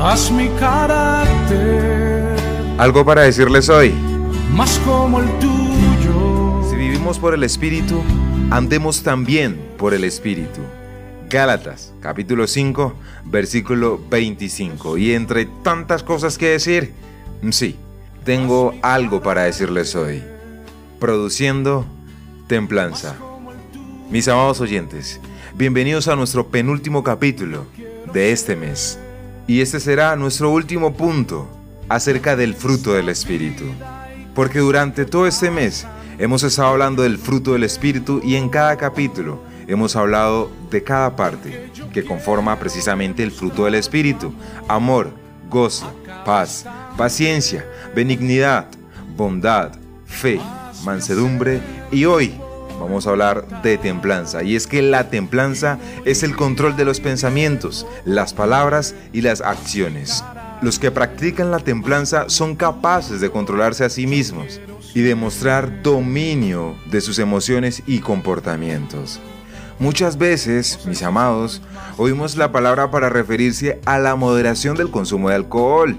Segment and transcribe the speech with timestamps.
[0.00, 2.34] haz mi carácter
[2.78, 3.92] Algo para decirles hoy.
[4.54, 6.62] más como el tuyo.
[6.68, 8.02] Si vivimos por el Espíritu,
[8.50, 10.62] andemos también por el Espíritu.
[11.28, 12.94] Gálatas, capítulo 5,
[13.24, 14.96] versículo 25.
[14.96, 16.94] Y entre tantas cosas que decir,
[17.50, 17.76] sí,
[18.24, 20.22] tengo algo para decirles hoy.
[20.98, 21.84] Produciendo
[22.48, 23.16] templanza.
[24.10, 25.20] Mis amados oyentes,
[25.54, 27.66] bienvenidos a nuestro penúltimo capítulo
[28.12, 28.98] de este mes.
[29.50, 31.48] Y este será nuestro último punto
[31.88, 33.64] acerca del fruto del Espíritu.
[34.32, 35.88] Porque durante todo este mes
[36.20, 41.16] hemos estado hablando del fruto del Espíritu y en cada capítulo hemos hablado de cada
[41.16, 44.32] parte que conforma precisamente el fruto del Espíritu.
[44.68, 45.10] Amor,
[45.50, 45.92] gozo,
[46.24, 46.64] paz,
[46.96, 48.68] paciencia, benignidad,
[49.16, 49.72] bondad,
[50.06, 50.40] fe,
[50.84, 51.60] mansedumbre
[51.90, 52.34] y hoy
[52.80, 54.42] vamos a hablar de templanza.
[54.42, 59.40] Y es que la templanza es el control de los pensamientos, las palabras y las
[59.40, 60.24] acciones.
[60.62, 64.60] Los que practican la templanza son capaces de controlarse a sí mismos
[64.94, 69.20] y demostrar dominio de sus emociones y comportamientos.
[69.78, 71.62] Muchas veces, mis amados,
[71.96, 75.96] oímos la palabra para referirse a la moderación del consumo de alcohol.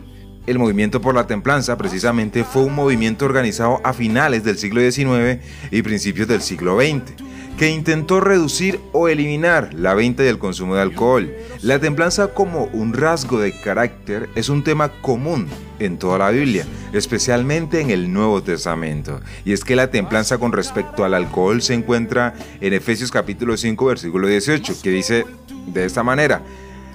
[0.47, 5.39] El movimiento por la templanza precisamente fue un movimiento organizado a finales del siglo XIX
[5.69, 7.13] y principios del siglo XX,
[7.59, 11.31] que intentó reducir o eliminar la venta y el consumo de alcohol.
[11.61, 15.47] La templanza como un rasgo de carácter es un tema común
[15.77, 19.21] en toda la Biblia, especialmente en el Nuevo Testamento.
[19.45, 23.85] Y es que la templanza con respecto al alcohol se encuentra en Efesios capítulo 5
[23.85, 25.25] versículo 18, que dice
[25.67, 26.41] de esta manera,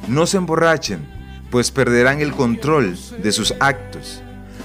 [0.08, 1.15] no se emborrachen,
[1.50, 4.22] pues perderán el control de sus actos.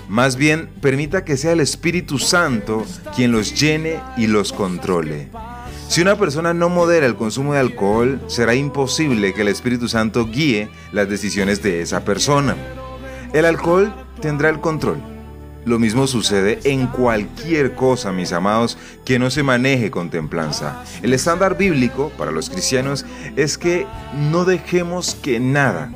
[0.08, 5.30] Más bien, permita que sea el Espíritu Santo quien los llene y los controle.
[5.88, 10.26] Si una persona no modera el consumo de alcohol, será imposible que el Espíritu Santo
[10.26, 12.56] guíe las decisiones de esa persona.
[13.34, 15.02] El alcohol tendrá el control.
[15.64, 20.84] Lo mismo sucede en cualquier cosa, mis amados, que no se maneje con templanza.
[21.03, 23.06] El estándar bíblico para los cristianos
[23.36, 23.86] es que
[24.31, 25.92] no dejemos que nada,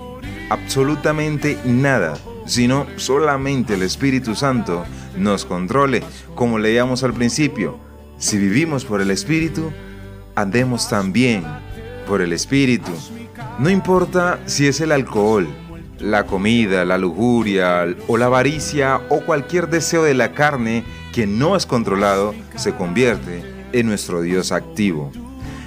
[0.49, 4.85] absolutamente nada, sino solamente el Espíritu Santo
[5.17, 6.03] nos controle,
[6.35, 7.77] como leíamos al principio.
[8.17, 9.71] Si vivimos por el Espíritu,
[10.35, 11.43] andemos también
[12.07, 12.91] por el Espíritu.
[13.59, 15.47] No importa si es el alcohol,
[15.99, 21.55] la comida, la lujuria o la avaricia o cualquier deseo de la carne que no
[21.55, 25.11] es controlado se convierte en nuestro Dios activo.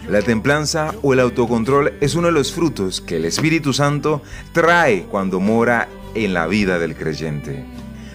[0.09, 5.03] La templanza o el autocontrol es uno de los frutos que el Espíritu Santo trae
[5.03, 7.63] cuando mora en la vida del creyente.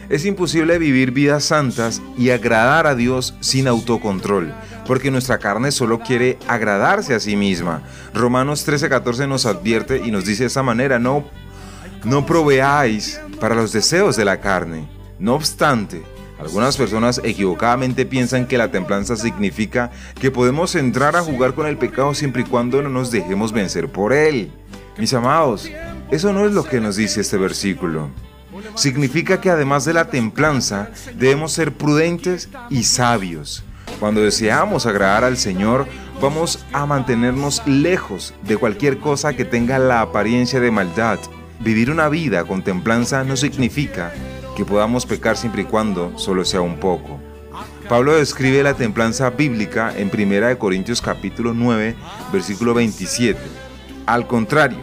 [0.10, 4.52] Es imposible vivir vidas santas y agradar a Dios sin autocontrol,
[4.88, 7.84] porque nuestra carne solo quiere agradarse a sí misma.
[8.16, 11.24] Romanos 13:14 nos advierte y nos dice de esta manera, no,
[12.06, 14.88] no proveáis para los deseos de la carne.
[15.20, 16.02] No obstante,
[16.44, 21.78] algunas personas equivocadamente piensan que la templanza significa que podemos entrar a jugar con el
[21.78, 24.52] pecado siempre y cuando no nos dejemos vencer por él.
[24.98, 25.70] Mis amados,
[26.12, 28.10] eso no es lo que nos dice este versículo
[28.76, 33.64] significa que además de la templanza debemos ser prudentes y sabios.
[34.00, 35.88] Cuando deseamos agradar al Señor,
[36.22, 41.20] vamos a mantenernos lejos de cualquier cosa que tenga la apariencia de maldad.
[41.60, 44.12] Vivir una vida con templanza no significa
[44.56, 47.20] que podamos pecar siempre y cuando solo sea un poco.
[47.90, 51.96] Pablo describe la templanza bíblica en 1 Corintios capítulo 9,
[52.32, 53.40] versículo 27.
[54.06, 54.80] Al contrario,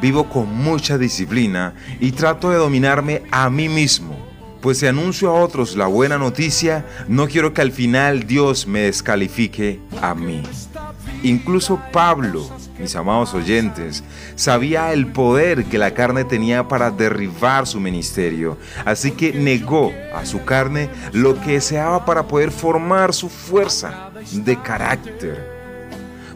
[0.00, 4.16] vivo con mucha disciplina y trato de dominarme a mí mismo.
[4.60, 8.80] Pues si anuncio a otros la buena noticia, no quiero que al final Dios me
[8.80, 10.42] descalifique a mí.
[11.22, 12.48] Incluso Pablo,
[12.78, 14.04] mis amados oyentes,
[14.36, 20.24] sabía el poder que la carne tenía para derribar su ministerio, así que negó a
[20.24, 25.58] su carne lo que deseaba para poder formar su fuerza de carácter.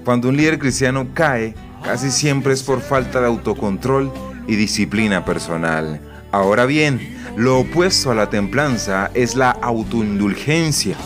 [0.05, 1.55] Cuando un líder cristiano cae,
[1.85, 4.13] casi siempre es por falta de autocontrol
[4.49, 6.01] y disciplina personal.
[6.33, 10.97] Ahora bien, lo opuesto a la templanza es la autoindulgencia.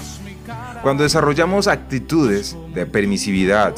[0.87, 3.75] Cuando desarrollamos actitudes de permisividad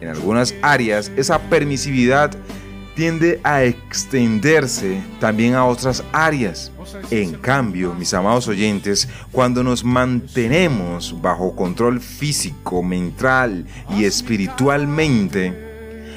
[0.00, 2.30] en algunas áreas, esa permisividad
[2.94, 6.70] tiende a extenderse también a otras áreas.
[7.10, 15.52] En cambio, mis amados oyentes, cuando nos mantenemos bajo control físico, mental y espiritualmente,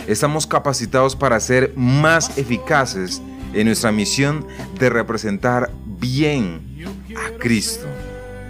[0.05, 3.23] estamos capacitados para ser más eficaces
[3.55, 4.45] en nuestra misión
[4.77, 6.61] de representar bien
[7.15, 7.87] a Cristo.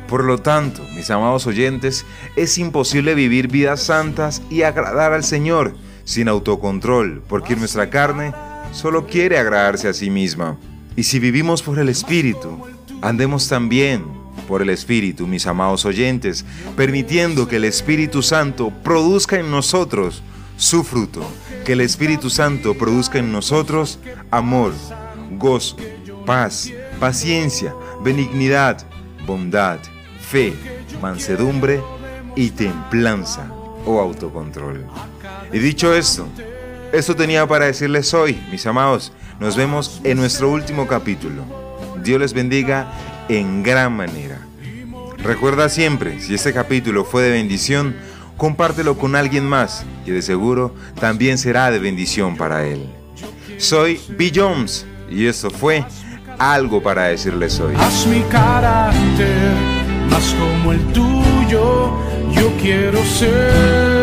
[0.07, 2.05] Por lo tanto, mis amados oyentes,
[2.35, 5.75] es imposible vivir vidas santas y agradar al Señor
[6.05, 8.33] sin autocontrol, porque nuestra carne
[8.71, 10.57] solo quiere agradarse a sí misma.
[10.95, 12.57] Y si vivimos por el Espíritu,
[13.01, 14.05] andemos también
[14.47, 16.45] por el Espíritu, mis amados oyentes,
[16.77, 20.23] permitiendo que el Espíritu Santo produzca en nosotros
[20.55, 21.29] su fruto,
[21.65, 23.99] que el Espíritu Santo produzca en nosotros
[24.31, 24.73] amor,
[25.31, 25.75] gozo,
[26.25, 27.73] paz, paciencia,
[28.03, 28.85] benignidad,
[29.25, 29.79] bondad,
[30.29, 30.53] fe,
[31.01, 31.81] mansedumbre
[32.35, 33.49] y templanza
[33.85, 34.85] o autocontrol.
[35.53, 36.27] Y dicho esto,
[36.91, 39.13] esto tenía para decirles hoy, mis amados.
[39.39, 41.43] Nos vemos en nuestro último capítulo.
[42.03, 42.91] Dios les bendiga
[43.29, 44.39] en gran manera.
[45.17, 47.95] Recuerda siempre, si este capítulo fue de bendición,
[48.35, 52.87] compártelo con alguien más que de seguro también será de bendición para él.
[53.57, 54.31] Soy B.
[54.33, 55.85] Jones y esto fue
[56.37, 57.75] algo para decirles hoy.
[60.09, 61.91] Más como el tuyo,
[62.33, 63.96] yo quiero ser.